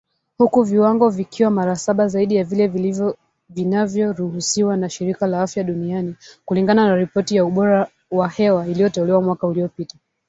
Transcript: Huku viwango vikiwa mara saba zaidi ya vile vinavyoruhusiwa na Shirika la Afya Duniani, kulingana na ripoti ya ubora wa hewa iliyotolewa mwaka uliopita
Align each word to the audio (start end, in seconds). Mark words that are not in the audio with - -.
Huku 0.37 0.63
viwango 0.63 1.09
vikiwa 1.09 1.49
mara 1.51 1.75
saba 1.75 2.07
zaidi 2.07 2.35
ya 2.35 2.43
vile 2.43 2.93
vinavyoruhusiwa 3.49 4.77
na 4.77 4.89
Shirika 4.89 5.27
la 5.27 5.41
Afya 5.41 5.63
Duniani, 5.63 6.15
kulingana 6.45 6.87
na 6.87 6.95
ripoti 6.95 7.35
ya 7.35 7.45
ubora 7.45 7.87
wa 8.11 8.29
hewa 8.29 8.67
iliyotolewa 8.67 9.21
mwaka 9.21 9.47
uliopita 9.47 9.95